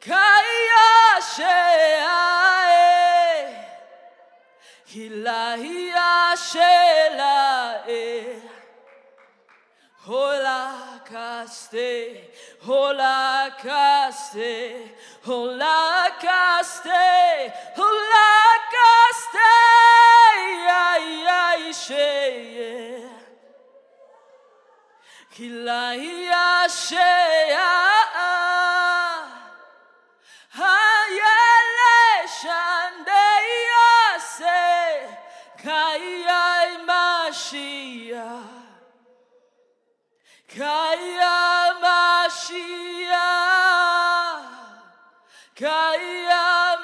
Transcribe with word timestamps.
Kaya 0.00 1.20
Shea. 1.20 2.08
Kilaya 4.88 6.34
Shela. 6.36 7.34
Hola 10.06 11.00
caste, 11.06 12.28
hola 12.60 13.50
caste, 13.58 14.92
hola 15.26 16.16
caste, 16.20 17.52
hola 17.76 18.30
caste, 18.74 19.38
ay 20.68 21.26
ay 21.26 21.72
shea. 26.68 27.23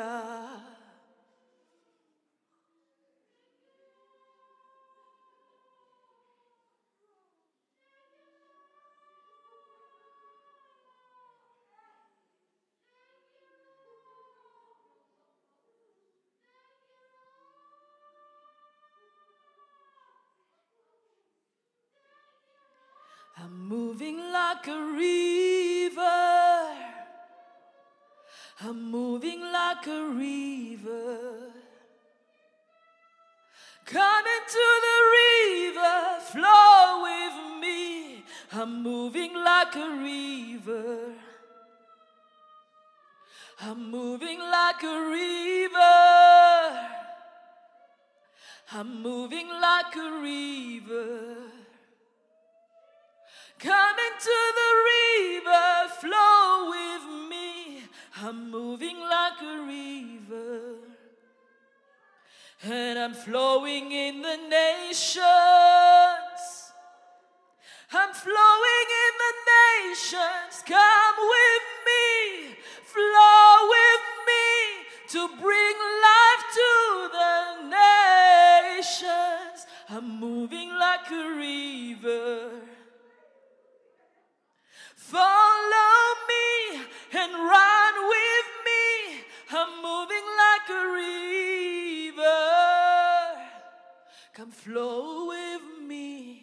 I'm 23.37 23.69
moving 23.69 24.19
like 24.33 24.67
a 24.69 24.79
river. 24.97 25.40
I'm 28.63 28.91
moving 28.91 29.41
like 29.41 29.87
a 29.87 30.05
river. 30.11 31.19
Come 33.87 34.25
into 34.37 34.67
the 34.87 34.99
river, 35.19 36.21
flow 36.31 37.03
with 37.03 37.61
me. 37.63 38.23
I'm 38.53 38.83
moving 38.83 39.33
like 39.35 39.75
a 39.77 39.91
river. 39.91 41.15
I'm 43.63 43.91
moving 43.91 44.39
like 44.39 44.83
a 44.83 45.09
river. 45.09 45.81
I'm 48.73 49.03
moving 49.03 49.49
like 49.49 49.97
a 49.97 50.11
river. 50.21 51.37
Come 53.59 53.97
into 54.09 54.39
the 54.59 54.60
And 62.73 63.01
I'm 63.01 63.15
flowing 63.15 63.91
in 63.91 64.23
the 64.23 64.37
nations. 64.49 65.21
I'm 67.93 68.15
flowing 68.15 68.89
in 69.05 69.15
the 69.25 69.35
nations. 69.91 70.63
Come 70.67 71.17
with 71.19 71.40
Come 94.51 94.57
flow 94.57 95.29
with 95.29 95.87
me. 95.87 96.43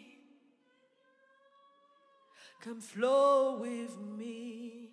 Come 2.61 2.79
flow 2.79 3.57
with 3.59 3.97
me. 3.99 4.91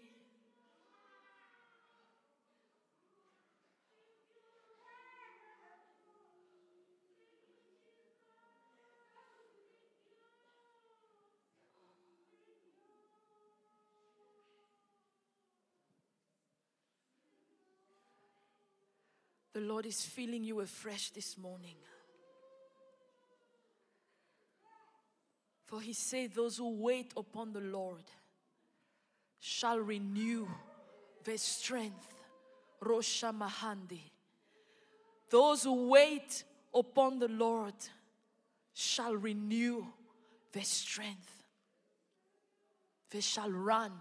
The 19.53 19.61
Lord 19.61 19.87
is 19.87 20.01
filling 20.03 20.43
you 20.43 20.59
afresh 20.59 21.11
this 21.11 21.39
morning. 21.39 21.77
For 25.65 25.81
he 25.81 25.93
said, 25.93 26.33
Those 26.35 26.59
who 26.59 26.71
wait 26.71 27.13
upon 27.17 27.53
the 27.53 27.61
Lord 27.61 28.05
shall 29.41 29.79
renew 29.79 30.47
their 31.25 31.39
strength. 31.39 32.13
Rosha 32.83 33.33
Mahandi. 33.33 34.01
Those 35.31 35.65
who 35.65 35.89
wait 35.89 36.45
upon 36.75 37.19
the 37.19 37.29
Lord 37.29 37.75
shall 38.75 39.15
renew 39.15 39.87
their 40.53 40.65
strength. 40.65 41.43
They 43.11 43.21
shall 43.21 43.51
run 43.51 43.93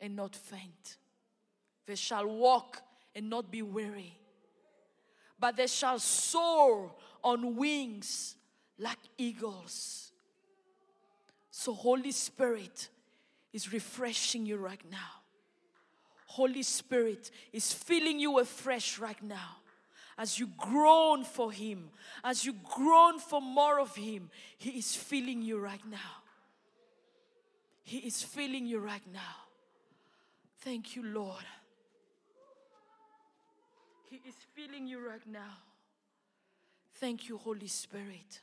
and 0.00 0.16
not 0.16 0.34
faint. 0.34 0.96
They 1.86 1.94
shall 1.94 2.26
walk 2.26 2.82
and 3.14 3.30
not 3.30 3.50
be 3.50 3.62
weary, 3.62 4.18
but 5.38 5.56
they 5.56 5.66
shall 5.66 5.98
soar 5.98 6.92
on 7.22 7.56
wings 7.56 8.36
like 8.78 8.98
eagles. 9.16 10.05
So, 11.58 11.72
Holy 11.72 12.12
Spirit 12.12 12.90
is 13.50 13.72
refreshing 13.72 14.44
you 14.44 14.58
right 14.58 14.84
now. 14.90 15.22
Holy 16.26 16.62
Spirit 16.62 17.30
is 17.50 17.72
filling 17.72 18.18
you 18.18 18.38
afresh 18.40 18.98
right 18.98 19.20
now. 19.22 19.56
As 20.18 20.38
you 20.38 20.48
groan 20.58 21.24
for 21.24 21.50
Him, 21.50 21.88
as 22.22 22.44
you 22.44 22.52
groan 22.52 23.18
for 23.18 23.40
more 23.40 23.80
of 23.80 23.96
Him, 23.96 24.28
He 24.58 24.72
is 24.78 24.94
filling 24.94 25.40
you 25.40 25.58
right 25.58 25.80
now. 25.90 26.20
He 27.84 28.00
is 28.00 28.22
filling 28.22 28.66
you 28.66 28.78
right 28.78 29.06
now. 29.10 29.36
Thank 30.58 30.94
you, 30.94 31.04
Lord. 31.06 31.46
He 34.10 34.16
is 34.28 34.34
filling 34.54 34.86
you 34.86 34.98
right 35.08 35.26
now. 35.26 35.56
Thank 37.00 37.30
you, 37.30 37.38
Holy 37.38 37.68
Spirit. 37.68 38.42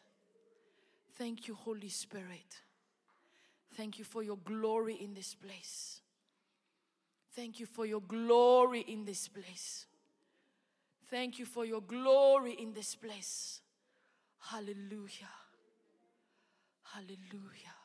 Thank 1.15 1.47
you, 1.47 1.53
Holy 1.53 1.89
Spirit. 1.89 2.63
Thank 3.75 3.97
you 3.97 4.05
for 4.05 4.23
your 4.23 4.37
glory 4.37 4.95
in 4.95 5.13
this 5.13 5.33
place. 5.33 6.01
Thank 7.35 7.59
you 7.59 7.65
for 7.65 7.85
your 7.85 8.01
glory 8.01 8.81
in 8.81 9.05
this 9.05 9.27
place. 9.27 9.87
Thank 11.09 11.39
you 11.39 11.45
for 11.45 11.65
your 11.65 11.81
glory 11.81 12.53
in 12.53 12.73
this 12.73 12.95
place. 12.95 13.61
Hallelujah. 14.39 15.33
Hallelujah. 16.93 17.82